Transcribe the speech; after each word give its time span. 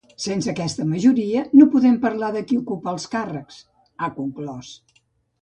Sense 0.23 0.51
aquesta 0.51 0.85
majoria, 0.93 1.43
no 1.59 1.67
podem 1.75 1.99
parlar 2.07 2.31
de 2.37 2.41
qui 2.49 2.57
ocupa 2.63 2.91
els 2.95 3.07
càrrecs, 3.13 3.61
ha 4.01 4.11
conclòs. 4.19 4.75